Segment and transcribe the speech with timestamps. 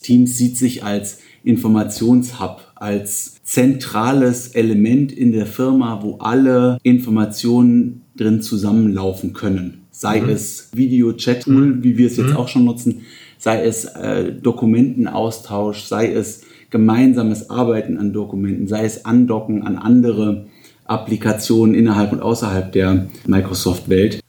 [0.00, 8.42] Teams sieht sich als Informationshub, als zentrales Element in der Firma, wo alle Informationen drin
[8.42, 9.86] zusammenlaufen können.
[9.90, 10.30] Sei mhm.
[10.30, 11.84] es Video-Chat-Tool, mhm.
[11.84, 12.36] wie wir es jetzt mhm.
[12.36, 13.02] auch schon nutzen,
[13.38, 20.46] sei es äh, Dokumentenaustausch, sei es gemeinsames Arbeiten an Dokumenten, sei es Andocken an andere
[20.84, 24.20] Applikationen innerhalb und außerhalb der Microsoft-Welt.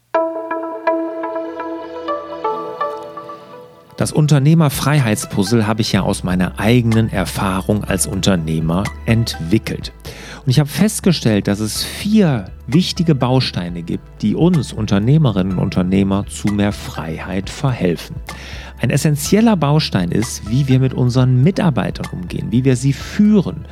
[4.02, 9.94] Das Unternehmerfreiheitspuzzle habe ich ja aus meiner eigenen Erfahrung als Unternehmer entwickelt.
[10.44, 16.26] Und ich habe festgestellt, dass es vier wichtige Bausteine gibt, die uns Unternehmerinnen und Unternehmer
[16.26, 18.16] zu mehr Freiheit verhelfen.
[18.82, 23.66] Ein essentieller Baustein ist, wie wir mit unseren Mitarbeitern umgehen, wie wir sie führen.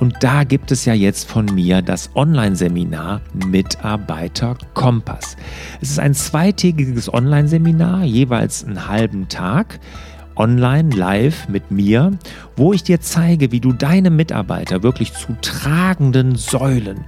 [0.00, 5.36] Und da gibt es ja jetzt von mir das Online-Seminar Mitarbeiter Kompass.
[5.82, 9.78] Es ist ein zweitägiges Online-Seminar, jeweils einen halben Tag
[10.36, 12.12] online live mit mir,
[12.56, 17.04] wo ich dir zeige, wie du deine Mitarbeiter wirklich zu tragenden Säulen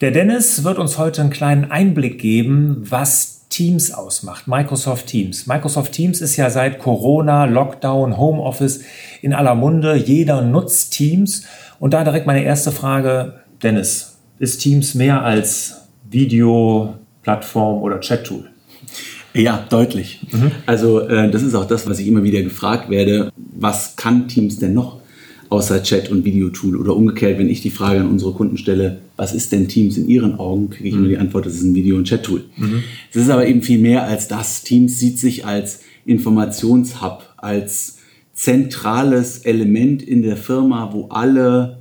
[0.00, 5.46] Der Dennis wird uns heute einen kleinen Einblick geben, was Teams ausmacht, Microsoft Teams.
[5.46, 8.80] Microsoft Teams ist ja seit Corona, Lockdown, Homeoffice
[9.20, 9.94] in aller Munde.
[9.94, 11.44] Jeder nutzt Teams.
[11.78, 18.48] Und da direkt meine erste Frage, Dennis, ist Teams mehr als Video-Plattform oder Chat-Tool?
[19.34, 20.20] Ja, deutlich.
[20.30, 20.52] Mhm.
[20.64, 23.30] Also äh, das ist auch das, was ich immer wieder gefragt werde.
[23.36, 25.01] Was kann Teams denn noch?
[25.52, 26.76] Außer Chat und Videotool?
[26.76, 30.08] Oder umgekehrt, wenn ich die Frage an unsere Kunden stelle, was ist denn Teams in
[30.08, 31.00] Ihren Augen, kriege ich mhm.
[31.00, 32.44] nur die Antwort, das ist ein Video- und Chat-Tool.
[32.56, 32.82] Mhm.
[33.10, 34.62] Es ist aber eben viel mehr als das.
[34.62, 37.98] Teams sieht sich als Informationshub, als
[38.32, 41.78] zentrales Element in der Firma, wo alle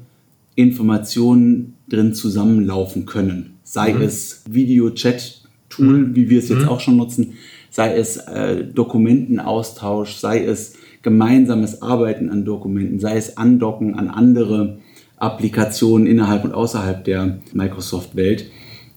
[0.56, 3.54] Informationen drin zusammenlaufen können.
[3.64, 4.02] Sei mhm.
[4.02, 6.16] es Video-Chat-Tool, mhm.
[6.16, 6.70] wie wir es jetzt mhm.
[6.70, 7.36] auch schon nutzen,
[7.70, 14.78] sei es äh, Dokumentenaustausch, sei es gemeinsames Arbeiten an Dokumenten, sei es Andocken an andere
[15.18, 18.46] Applikationen innerhalb und außerhalb der Microsoft-Welt.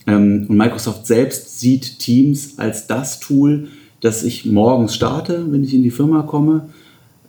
[0.07, 3.69] Ähm, und Microsoft selbst sieht Teams als das Tool,
[4.01, 6.69] das ich morgens starte, wenn ich in die Firma komme,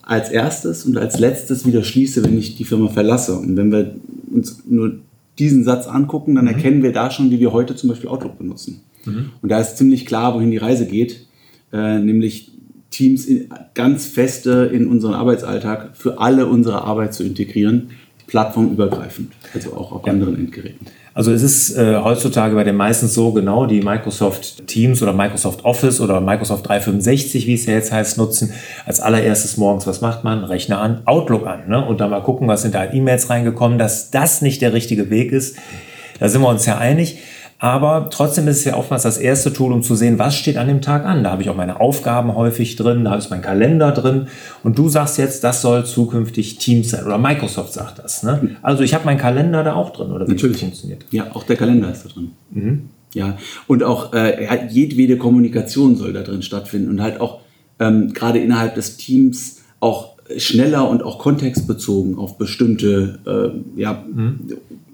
[0.02, 3.38] als erstes und als letztes wieder schließe, wenn ich die Firma verlasse.
[3.38, 3.96] Und wenn wir
[4.32, 5.00] uns nur
[5.40, 6.52] diesen Satz angucken, dann mhm.
[6.52, 8.82] erkennen wir da schon, wie wir heute zum Beispiel Outlook benutzen.
[9.06, 9.32] Mhm.
[9.42, 11.26] Und da ist ziemlich klar, wohin die Reise geht,
[11.74, 12.52] äh, nämlich
[12.96, 17.90] Teams in, ganz feste in unseren Arbeitsalltag für alle unsere Arbeit zu integrieren,
[18.28, 20.14] plattformübergreifend, also auch auf ja.
[20.14, 20.88] anderen Endgeräten.
[21.14, 25.64] Also es ist äh, heutzutage bei den meisten so genau, die Microsoft Teams oder Microsoft
[25.64, 28.52] Office oder Microsoft 365, wie es ja jetzt heißt, nutzen.
[28.86, 30.44] Als allererstes morgens, was macht man?
[30.44, 31.86] Rechner an, Outlook an ne?
[31.86, 35.32] und dann mal gucken, was sind da E-Mails reingekommen, dass das nicht der richtige Weg
[35.32, 35.58] ist.
[36.20, 37.20] Da sind wir uns ja einig.
[37.58, 40.68] Aber trotzdem ist es ja oftmals das erste Tool, um zu sehen, was steht an
[40.68, 41.24] dem Tag an.
[41.24, 44.28] Da habe ich auch meine Aufgaben häufig drin, da habe ich meinen Kalender drin.
[44.64, 47.06] Und du sagst jetzt, das soll zukünftig Teams sein.
[47.06, 48.24] Oder Microsoft sagt das.
[48.24, 48.58] Ne?
[48.62, 50.12] Also ich habe meinen Kalender da auch drin.
[50.12, 50.60] Oder wie Natürlich.
[50.60, 51.06] funktioniert.
[51.12, 52.32] Ja, auch der Kalender ist da drin.
[52.52, 52.90] Mhm.
[53.14, 56.90] Ja, und auch äh, jedwede Kommunikation soll da drin stattfinden.
[56.90, 57.40] Und halt auch
[57.80, 64.40] ähm, gerade innerhalb des Teams auch schneller und auch kontextbezogen auf bestimmte äh, ja, mhm.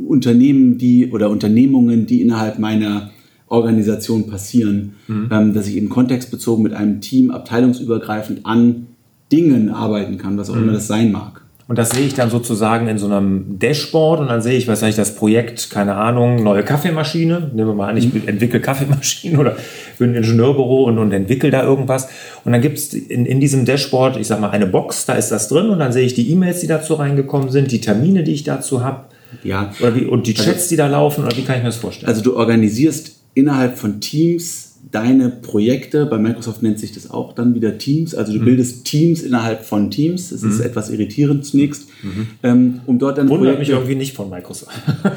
[0.05, 3.11] Unternehmen, die oder Unternehmungen, die innerhalb meiner
[3.47, 5.29] Organisation passieren, mhm.
[5.31, 8.87] ähm, dass ich eben kontextbezogen mit einem Team abteilungsübergreifend an
[9.31, 10.63] Dingen arbeiten kann, was auch mhm.
[10.63, 11.40] immer das sein mag.
[11.67, 14.81] Und das sehe ich dann sozusagen in so einem Dashboard und dann sehe ich, was
[14.81, 17.51] ich das Projekt, keine Ahnung, neue Kaffeemaschine.
[17.53, 18.27] Nehmen wir mal an, ich mhm.
[18.27, 19.55] entwickle Kaffeemaschinen oder
[19.97, 22.09] bin ein Ingenieurbüro und, und entwickle da irgendwas.
[22.43, 25.29] Und dann gibt es in, in diesem Dashboard, ich sag mal, eine Box, da ist
[25.29, 28.33] das drin und dann sehe ich die E-Mails, die dazu reingekommen sind, die Termine, die
[28.33, 29.05] ich dazu habe.
[29.43, 29.71] Ja.
[29.79, 31.77] Oder wie, und die also Chats, die da laufen, oder wie kann ich mir das
[31.77, 32.09] vorstellen?
[32.09, 37.55] Also du organisierst innerhalb von Teams deine Projekte, bei Microsoft nennt sich das auch dann
[37.55, 38.45] wieder Teams, also du mhm.
[38.45, 40.51] bildest Teams innerhalb von Teams, das mhm.
[40.51, 42.27] ist etwas irritierend zunächst, mhm.
[42.43, 44.71] ähm, um dort dann Wundert Projekte, mich irgendwie nicht von Microsoft.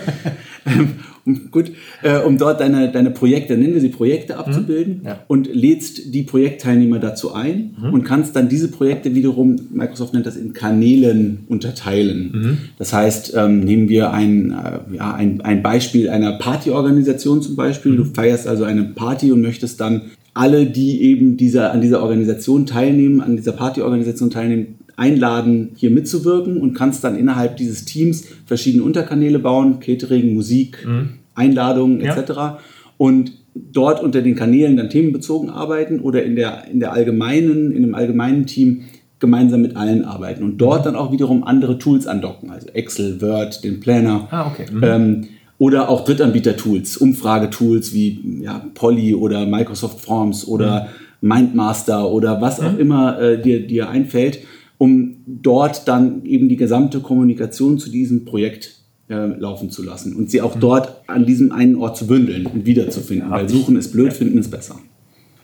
[0.66, 0.94] Ähm,
[1.50, 1.73] gut,
[2.03, 5.06] äh, um dort deine, deine Projekte, nennen wir sie Projekte abzubilden Mhm.
[5.06, 5.19] Ja.
[5.29, 7.93] und lädst die Projektteilnehmer dazu ein Mhm.
[7.94, 12.31] und kannst dann diese Projekte wiederum, Microsoft nennt das in Kanälen unterteilen.
[12.35, 12.59] Mhm.
[12.79, 17.93] Das heißt, ähm, nehmen wir ein, äh, ja, ein, ein Beispiel einer Partyorganisation zum Beispiel.
[17.93, 17.97] Mhm.
[17.97, 20.03] Du feierst also eine Party und möchtest dann
[20.35, 26.58] alle, die eben dieser, an dieser Organisation teilnehmen, an dieser Partyorganisation teilnehmen, einladen, hier mitzuwirken
[26.58, 30.87] und kannst dann innerhalb dieses Teams verschiedene Unterkanäle bauen, Catering, Musik,
[31.35, 32.17] Einladungen Ja.
[32.17, 32.62] etc.
[32.96, 37.82] Und dort unter den Kanälen dann themenbezogen arbeiten oder in der, in der allgemeinen, in
[37.82, 38.82] dem allgemeinen Team
[39.20, 43.64] gemeinsam mit allen arbeiten und dort dann auch wiederum andere Tools andocken, also Excel, Word,
[43.64, 44.29] den Planner.
[44.31, 44.67] Ah, okay.
[44.73, 44.82] Mhm.
[44.82, 45.25] Ähm,
[45.58, 50.88] oder auch Drittanbieter-Tools, Umfragetools wie ja, Polly oder Microsoft Forms oder
[51.20, 54.40] Mindmaster oder was auch immer äh, dir, dir einfällt,
[54.79, 58.76] um dort dann eben die gesamte Kommunikation zu diesem Projekt
[59.09, 62.67] äh, laufen zu lassen und sie auch dort an diesem einen Ort zu bündeln und
[62.67, 63.31] wiederzufinden.
[63.31, 64.76] Weil suchen ist blöd, finden ist besser.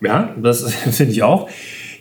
[0.00, 1.48] Ja, das finde ich auch.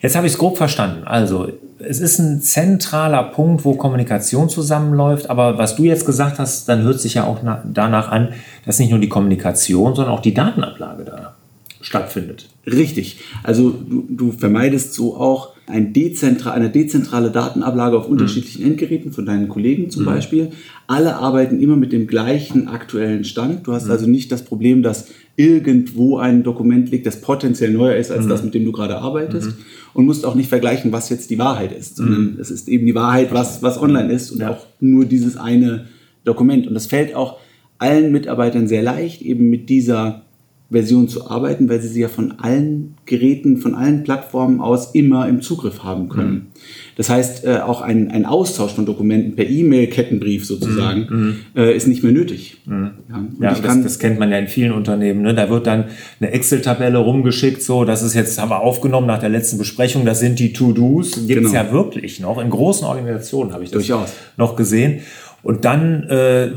[0.02, 1.04] Jetzt habe ich es grob verstanden.
[1.04, 1.50] Also,
[1.80, 5.30] es ist ein zentraler Punkt, wo Kommunikation zusammenläuft.
[5.30, 8.30] Aber was du jetzt gesagt hast, dann hört sich ja auch na, danach an,
[8.66, 11.36] dass nicht nur die Kommunikation, sondern auch die Datenablage da
[11.82, 12.50] stattfindet.
[12.66, 13.20] Richtig.
[13.44, 19.26] Also du, du vermeidest so auch ein dezentra eine dezentrale Datenablage auf unterschiedlichen Endgeräten von
[19.26, 20.50] deinen Kollegen zum Beispiel.
[20.88, 23.68] Alle arbeiten immer mit dem gleichen aktuellen Stand.
[23.68, 28.12] Du hast also nicht das Problem, dass irgendwo ein Dokument liegt, das potenziell neuer ist
[28.12, 29.54] als das, mit dem du gerade arbeitest.
[29.94, 32.96] Und musst auch nicht vergleichen, was jetzt die Wahrheit ist, sondern es ist eben die
[32.96, 34.52] Wahrheit, was, was online ist und Ja.
[34.52, 35.86] auch nur dieses eine
[36.26, 36.68] Dokument.
[36.68, 37.38] Und das fällt auch
[37.78, 40.24] allen Mitarbeitern sehr leicht, eben mit dieser
[40.72, 45.28] Version zu arbeiten, weil sie sie ja von allen Geräten, von allen Plattformen aus immer
[45.28, 46.48] im Zugriff haben können.
[46.96, 52.04] Das heißt, äh, auch ein, ein Austausch von Dokumenten per E-Mail-Kettenbrief sozusagen äh, ist nicht
[52.04, 52.62] mehr nötig.
[52.68, 52.74] Ja,
[53.18, 55.22] und Ja, ich das, das kennt man ja in vielen Unternehmen.
[55.24, 55.34] Ne?
[55.34, 55.86] Da wird dann
[56.20, 60.20] eine Excel-Tabelle rumgeschickt, so, das ist jetzt, haben wir aufgenommen nach der letzten Besprechung, das
[60.20, 61.26] sind die To-Dos.
[61.26, 61.64] Gibt es Genau.
[61.64, 62.40] ja wirklich noch.
[62.40, 64.14] In großen Organisationen habe ich das Durchaus.
[64.38, 65.00] noch gesehen.
[65.42, 66.52] Und dann äh,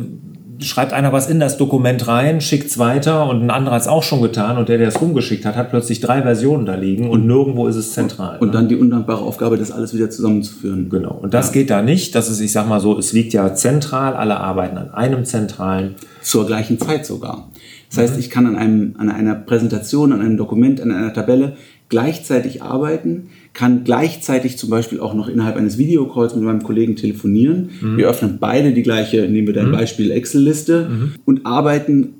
[0.60, 3.88] schreibt einer was in das Dokument rein, schickt es weiter und ein anderer hat es
[3.88, 7.10] auch schon getan und der, der es rumgeschickt hat, hat plötzlich drei Versionen da liegen
[7.10, 8.38] und nirgendwo ist es zentral.
[8.38, 8.52] und ne?
[8.52, 10.88] dann die undankbare Aufgabe, das alles wieder zusammenzuführen.
[10.90, 11.18] Genau.
[11.22, 12.14] Und das geht da nicht.
[12.14, 15.94] Das ist, ich sag mal so, es liegt ja zentral, alle arbeiten an einem zentralen.
[16.20, 17.50] Zur gleichen Zeit sogar.
[17.88, 21.56] Das heißt, ich kann an, einem, an einer Präsentation, an einem Dokument, an einer Tabelle
[21.88, 27.70] gleichzeitig arbeiten, kann gleichzeitig zum Beispiel auch noch innerhalb eines Videocalls mit meinem Kollegen telefonieren.
[27.96, 30.90] Wir öffnen beide die gleiche, nehmen wir dein Beispiel Excel-Liste
[31.24, 32.14] und arbeiten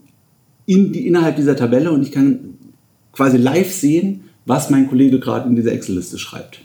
[0.66, 2.38] in die, innerhalb dieser Tabelle und ich kann
[3.12, 6.60] quasi live sehen, was mein Kollege gerade in dieser Excel-Liste schreibt.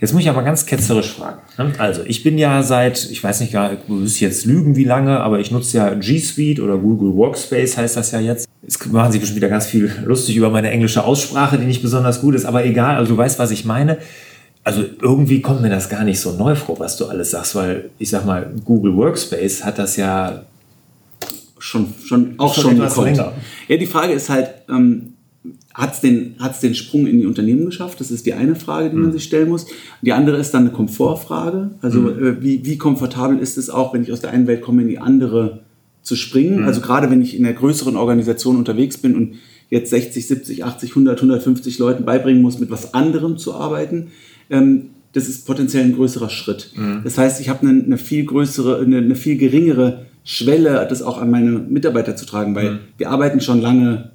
[0.00, 1.40] Jetzt muss ich aber ganz ketzerisch fragen.
[1.58, 1.72] ne?
[1.78, 5.20] Also, ich bin ja seit, ich weiß nicht gar, ich muss jetzt lügen, wie lange,
[5.20, 8.45] aber ich nutze ja G Suite oder Google Workspace heißt das ja jetzt.
[8.66, 12.20] Jetzt machen Sie bestimmt wieder ganz viel lustig über meine englische Aussprache, die nicht besonders
[12.20, 13.98] gut ist, aber egal, also du weißt, was ich meine.
[14.64, 17.90] Also irgendwie kommt mir das gar nicht so neu vor, was du alles sagst, weil
[17.98, 20.42] ich sag mal, Google Workspace hat das ja
[21.58, 23.32] schon, schon auch Schon schon, etwas länger.
[23.68, 25.12] Ja, die Frage ist halt, ähm,
[25.72, 28.00] hat es den, hat's den Sprung in die Unternehmen geschafft?
[28.00, 29.66] Das ist die eine Frage, die man sich stellen muss.
[30.02, 31.70] Die andere ist dann eine Komfortfrage.
[31.82, 34.82] Also äh, wie, wie komfortabel ist es auch, wenn ich aus der einen Welt komme,
[34.82, 35.60] in die andere
[36.06, 36.64] zu springen?
[36.64, 39.34] Also gerade wenn ich in einer größeren Organisation unterwegs bin und
[39.68, 44.08] jetzt 60, 70, 80, 100, 150 Leuten beibringen muss, mit was anderem zu arbeiten,
[44.48, 46.72] ähm, das ist potenziell ein größerer Schritt.
[47.02, 51.18] Das heißt, ich habe eine, eine viel größere, eine, eine viel geringere Schwelle, das auch
[51.20, 54.10] an meine Mitarbeiter zu tragen, weil wir arbeiten schon lange,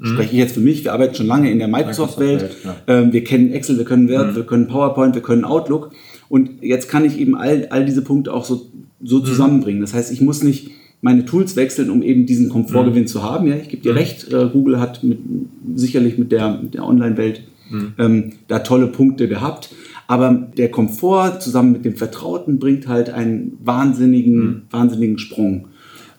[0.00, 2.60] spreche ich jetzt für mich, wir arbeiten schon lange in der Microsoft-Welt.
[2.62, 2.76] Klar.
[2.86, 5.90] ähm, wir kennen Excel, wir können Word, wir können PowerPoint, wir können Outlook.
[6.28, 8.66] Und jetzt kann ich eben all, all diese Punkte auch so,
[9.02, 9.80] so zusammenbringen.
[9.80, 10.70] Das heißt, ich muss nicht
[11.04, 13.46] meine Tools wechseln, um eben diesen Komfortgewinn zu haben.
[13.46, 15.18] Ja, ich gebe dir recht, äh, Google hat mit,
[15.74, 17.42] sicherlich mit der, der Online-Welt
[17.98, 19.68] ähm, da tolle Punkte gehabt.
[20.06, 25.68] Aber der Komfort zusammen mit dem Vertrauten bringt halt einen wahnsinnigen, wahnsinnigen Sprung.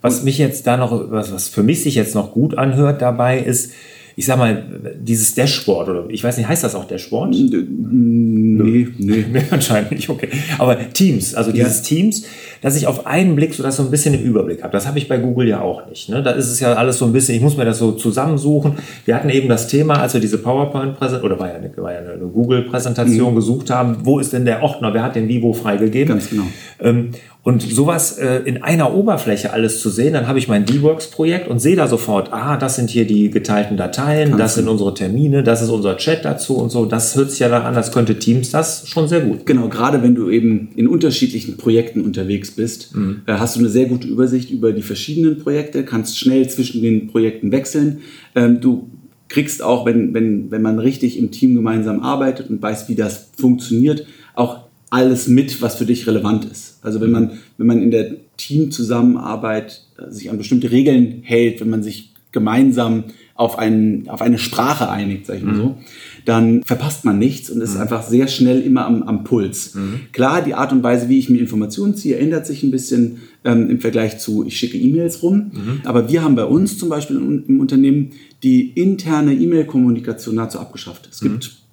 [0.01, 3.39] Was mich jetzt da noch, was, was für mich sich jetzt noch gut anhört dabei
[3.39, 3.73] ist,
[4.17, 4.63] ich sag mal,
[4.99, 7.31] dieses Dashboard oder ich weiß nicht, heißt das auch Dashboard?
[7.31, 9.25] Nee, nee.
[9.35, 10.29] Nee, anscheinend nicht, okay.
[10.57, 12.25] Aber Teams, also dieses Teams,
[12.61, 14.71] dass ich auf einen Blick so das so ein bisschen im Überblick habe.
[14.71, 16.09] Das habe ich bei Google ja auch nicht.
[16.09, 16.23] Ne?
[16.23, 18.73] Da ist es ja alles so ein bisschen, ich muss mir das so zusammensuchen.
[19.03, 22.25] Wir hatten eben das Thema, als wir diese PowerPoint-Präsentation, oder war ja eine, ja eine
[22.25, 26.15] Google-Präsentation gesucht haben, wo ist denn der Ordner, wer hat den Vivo freigegeben?
[26.15, 26.45] Ganz genau.
[26.79, 27.09] Ähm,
[27.45, 31.59] Und sowas äh, in einer Oberfläche alles zu sehen, dann habe ich mein D-Works-Projekt und
[31.59, 35.43] sehe da sofort, ah, das sind hier die geteilten Dateien, Kannst das sind unsere Termine,
[35.43, 36.87] das ist unser Chat dazu und so.
[36.87, 39.45] Das hört sich ja dann an, als könnte Teams das schon sehr gut.
[39.45, 43.21] Genau, gerade wenn du eben in unterschiedlichen Projekten unterwegs bist, mhm.
[43.27, 47.05] äh, hast du eine sehr gute Übersicht über die verschiedenen Projekte, kannst schnell zwischen den
[47.05, 47.99] Projekten wechseln.
[48.33, 48.89] Ähm, du
[49.27, 53.27] kriegst auch, wenn, wenn, wenn man richtig im Team gemeinsam arbeitet und weiß, wie das
[53.37, 54.64] funktioniert, auch
[54.95, 56.79] alles mit, was für dich relevant ist.
[56.81, 61.69] Also wenn man, wenn man in der Teamzusammenarbeit äh, sich an bestimmte Regeln hält, wenn
[61.69, 65.75] man sich gemeinsam auf, einen, auf eine Sprache einigt, sag ich mal so, mhm.
[66.23, 67.81] dann verpasst man nichts und ist mhm.
[67.81, 69.75] einfach sehr schnell immer am, am Puls.
[69.75, 69.99] Mhm.
[70.13, 73.69] Klar, die Art und Weise, wie ich mir Informationen ziehe, ändert sich ein bisschen ähm,
[73.69, 75.51] im Vergleich zu, ich schicke E-Mails rum.
[75.53, 75.81] Mhm.
[75.83, 78.11] Aber wir haben bei uns zum Beispiel im Unternehmen
[78.43, 81.09] die interne E-Mail-Kommunikation nahezu abgeschafft.
[81.11, 81.65] Es gibt mhm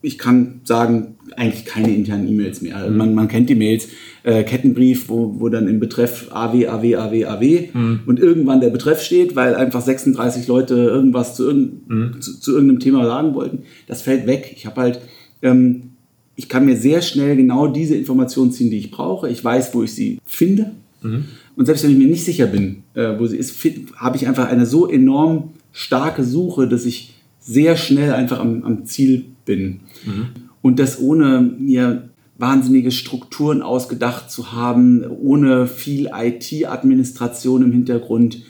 [0.00, 2.76] ich kann sagen, eigentlich keine internen E-Mails mehr.
[2.76, 3.88] Also man, man kennt die Mails,
[4.24, 8.00] äh, Kettenbrief, wo, wo dann im Betreff AW, AW, AW, AW mhm.
[8.06, 12.20] und irgendwann der Betreff steht, weil einfach 36 Leute irgendwas zu, irgend, mhm.
[12.20, 13.60] zu, zu, irgendeinem Thema sagen wollten.
[13.86, 14.52] Das fällt weg.
[14.56, 15.00] Ich habe halt,
[15.42, 15.90] ähm,
[16.34, 19.28] ich kann mir sehr schnell genau diese Informationen ziehen, die ich brauche.
[19.28, 20.72] Ich weiß, wo ich sie finde.
[21.02, 21.24] Mhm.
[21.56, 23.56] Und selbst wenn ich mir nicht sicher bin, äh, wo sie ist,
[23.96, 28.84] habe ich einfach eine so enorm starke Suche, dass ich sehr schnell einfach am, am
[28.84, 29.80] Ziel bin.
[30.04, 30.26] Mhm.
[30.68, 38.42] Und das ohne mir wahnsinnige Strukturen ausgedacht zu haben, ohne viel IT-Administration im Hintergrund,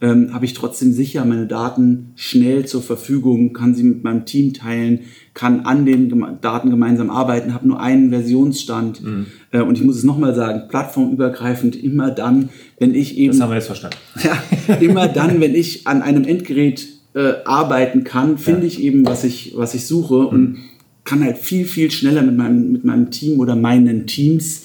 [0.00, 4.54] ähm, habe ich trotzdem sicher meine Daten schnell zur Verfügung, kann sie mit meinem Team
[4.54, 5.00] teilen,
[5.34, 9.04] kann an den Geme Daten gemeinsam arbeiten, habe nur einen Versionsstand.
[9.04, 9.26] Mhm.
[9.50, 13.34] Äh, und ich muss es nochmal sagen, plattformübergreifend immer dann, wenn ich eben...
[13.34, 13.98] Das haben wir jetzt verstanden.
[14.24, 18.66] Ja, immer dann, wenn ich an einem Endgerät äh, arbeiten kann, finde ja.
[18.68, 20.26] ich eben, was ich, was ich suche mhm.
[20.28, 20.58] und
[21.06, 24.64] kann halt viel, viel schneller mit meinem, mit meinem Team oder meinen Teams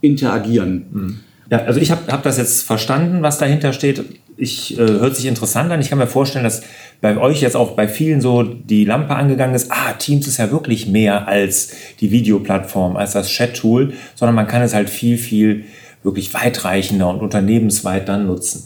[0.00, 0.86] interagieren.
[0.90, 1.20] Mhm.
[1.50, 4.02] Ja, also ich habe hab das jetzt verstanden, was dahinter steht.
[4.38, 5.80] Ich äh, hört sich interessant an.
[5.80, 6.62] Ich kann mir vorstellen, dass
[7.02, 9.70] bei euch jetzt auch bei vielen so die Lampe angegangen ist.
[9.70, 14.62] Ah, Teams ist ja wirklich mehr als die Videoplattform, als das Chat-Tool, sondern man kann
[14.62, 15.64] es halt viel, viel
[16.02, 18.64] wirklich weitreichender und unternehmensweit dann nutzen.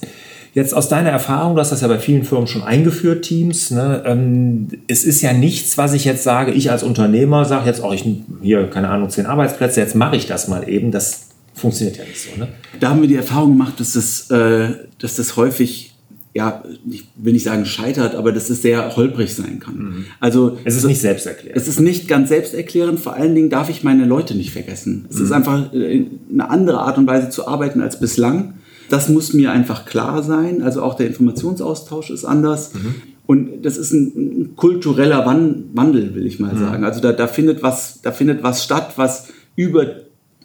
[0.56, 3.70] Jetzt aus deiner Erfahrung, du hast das ja bei vielen Firmen schon eingeführt, Teams.
[3.70, 4.02] Ne?
[4.06, 7.92] Ähm, es ist ja nichts, was ich jetzt sage, ich als Unternehmer sage jetzt auch,
[7.92, 8.06] ich
[8.40, 10.92] hier, keine Ahnung, zehn Arbeitsplätze, jetzt mache ich das mal eben.
[10.92, 12.40] Das funktioniert ja nicht so.
[12.40, 12.48] Ne?
[12.80, 15.92] Da haben wir die Erfahrung gemacht, dass das, äh, dass das häufig
[16.32, 19.76] ja, ich will nicht sagen scheitert, aber dass es sehr holprig sein kann.
[19.76, 20.04] Mhm.
[20.20, 21.56] Also es ist nicht selbsterklärend.
[21.56, 23.00] Es ist nicht ganz selbsterklärend.
[23.00, 25.06] Vor allen Dingen darf ich meine Leute nicht vergessen.
[25.10, 25.24] Es mhm.
[25.24, 28.54] ist einfach äh, eine andere Art und Weise zu arbeiten als bislang.
[28.88, 30.62] Das muss mir einfach klar sein.
[30.62, 32.74] Also auch der Informationsaustausch ist anders.
[32.74, 32.94] Mhm.
[33.26, 36.58] Und das ist ein, kultureller Wandel, will ich mal mhm.
[36.58, 36.84] sagen.
[36.84, 39.96] Also da, da, findet was, da findet was statt, was über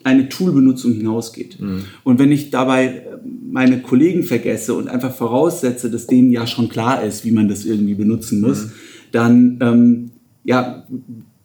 [0.03, 1.61] eine Toolbenutzung hinausgeht.
[1.61, 1.83] Mhm.
[2.03, 7.03] Und wenn ich dabei meine Kollegen vergesse und einfach voraussetze, dass denen ja schon klar
[7.03, 8.71] ist, wie man das irgendwie benutzen muss, mhm.
[9.11, 10.11] dann ähm,
[10.43, 10.87] ja,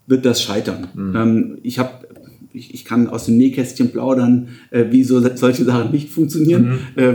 [0.07, 0.89] wird das scheitern.
[0.95, 1.17] Mhm.
[1.17, 2.07] Ähm, ich habe
[2.57, 6.81] ich, ich kann aus dem Nähkästchen plaudern, äh, wie so solche Sachen nicht funktionieren.
[6.97, 7.03] Mhm.
[7.03, 7.15] Äh,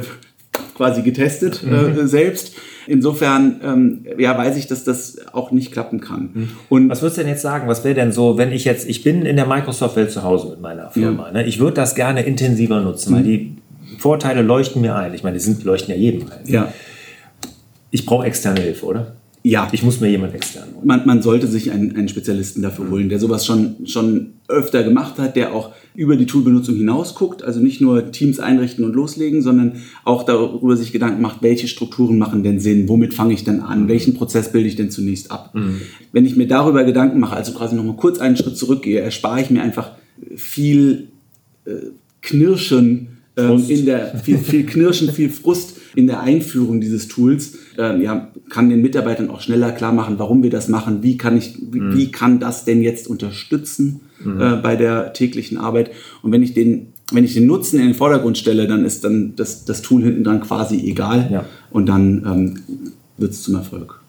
[0.75, 2.07] quasi getestet äh, mhm.
[2.07, 2.53] selbst.
[2.87, 6.29] Insofern ähm, ja, weiß ich, dass das auch nicht klappen kann.
[6.33, 6.49] Mhm.
[6.69, 7.67] Und was würdest du denn jetzt sagen?
[7.67, 10.61] Was wäre denn so, wenn ich jetzt, ich bin in der Microsoft-Welt zu Hause mit
[10.61, 11.27] meiner Firma.
[11.27, 11.33] Ja.
[11.33, 11.45] Ne?
[11.45, 13.25] Ich würde das gerne intensiver nutzen, weil mhm.
[13.25, 13.55] die
[13.99, 15.13] Vorteile leuchten mir ein.
[15.13, 16.51] Ich meine, die sind, leuchten ja jedem ein.
[16.51, 16.73] Ja.
[17.91, 19.15] Ich brauche externe Hilfe, oder?
[19.43, 19.67] Ja.
[19.71, 20.85] Ich muss mir jemanden extern holen.
[20.85, 25.17] Man, man sollte sich einen, einen Spezialisten dafür holen, der sowas schon, schon öfter gemacht
[25.17, 29.41] hat, der auch über die Toolbenutzung hinaus guckt, also nicht nur Teams einrichten und loslegen,
[29.41, 33.61] sondern auch darüber sich Gedanken macht, welche Strukturen machen denn Sinn, womit fange ich denn
[33.61, 33.87] an, mhm.
[33.87, 35.53] welchen Prozess bilde ich denn zunächst ab.
[35.53, 35.81] Mhm.
[36.11, 39.49] Wenn ich mir darüber Gedanken mache, also quasi nochmal kurz einen Schritt zurückgehe, erspare ich
[39.49, 39.91] mir einfach
[40.35, 41.07] viel
[41.65, 41.71] äh,
[42.21, 43.07] Knirschen
[43.49, 47.55] ähm, in der viel, viel Knirschen, viel Frust in der Einführung dieses Tools.
[47.77, 51.37] Ähm, ja, kann den Mitarbeitern auch schneller klar machen, warum wir das machen, wie kann
[51.37, 51.97] ich, wie, mhm.
[51.97, 54.41] wie kann das denn jetzt unterstützen mhm.
[54.41, 55.91] äh, bei der täglichen Arbeit.
[56.21, 59.35] Und wenn ich den wenn ich den Nutzen in den Vordergrund stelle, dann ist dann
[59.35, 61.45] das, das Tool hinten dran quasi egal ja.
[61.69, 62.83] und dann ähm,
[63.17, 63.99] wird es zum Erfolg.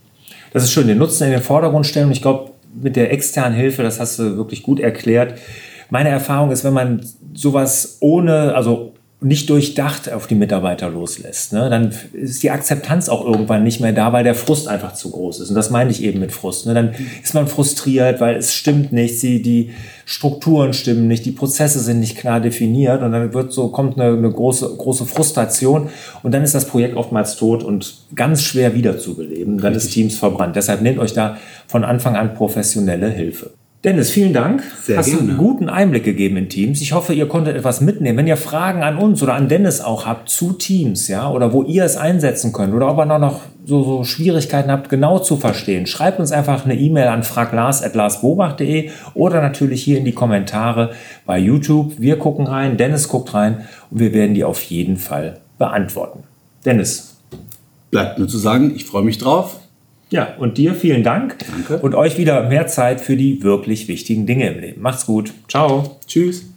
[0.52, 2.06] Das ist schön, den Nutzen in den Vordergrund stellen.
[2.06, 5.38] Und ich glaube, mit der externen Hilfe, das hast du wirklich gut erklärt.
[5.90, 8.91] Meine Erfahrung ist, wenn man sowas ohne, also
[9.22, 13.92] nicht durchdacht auf die Mitarbeiter loslässt, ne, dann ist die Akzeptanz auch irgendwann nicht mehr
[13.92, 15.50] da, weil der Frust einfach zu groß ist.
[15.50, 16.66] Und das meine ich eben mit Frust.
[16.66, 16.74] Ne.
[16.74, 19.70] Dann ist man frustriert, weil es stimmt nicht, die, die
[20.04, 24.16] Strukturen stimmen nicht, die Prozesse sind nicht klar definiert und dann wird so, kommt eine,
[24.16, 25.88] eine große, große Frustration
[26.22, 29.58] und dann ist das Projekt oftmals tot und ganz schwer wiederzubeleben.
[29.58, 30.56] Dann ist Teams verbrannt.
[30.56, 33.50] Deshalb nehmt euch da von Anfang an professionelle Hilfe.
[33.84, 34.62] Dennis, vielen Dank.
[34.80, 35.30] Sehr Hast gerne.
[35.30, 36.80] einen guten Einblick gegeben in Teams.
[36.80, 38.16] Ich hoffe, ihr konntet etwas mitnehmen.
[38.16, 41.64] Wenn ihr Fragen an uns oder an Dennis auch habt zu Teams, ja, oder wo
[41.64, 45.86] ihr es einsetzen könnt, oder ob ihr noch, so, so Schwierigkeiten habt, genau zu verstehen,
[45.86, 50.92] schreibt uns einfach eine E-Mail an fraglars.larsbobach.de oder natürlich hier in die Kommentare
[51.26, 51.94] bei YouTube.
[51.98, 56.22] Wir gucken rein, Dennis guckt rein und wir werden die auf jeden Fall beantworten.
[56.64, 57.12] Dennis,
[57.92, 59.60] Bleibt nur zu sagen, ich freue mich drauf.
[60.12, 61.38] Ja, und dir vielen Dank.
[61.50, 61.78] Danke.
[61.84, 64.82] Und euch wieder mehr Zeit für die wirklich wichtigen Dinge im Leben.
[64.82, 65.32] Macht's gut.
[65.48, 65.98] Ciao.
[66.06, 66.52] Tschüss.